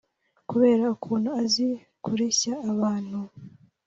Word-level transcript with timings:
Kubera 0.49 0.83
ukuntu 0.95 1.29
azi 1.41 1.67
kureshya 2.05 2.53
abantu 2.71 3.19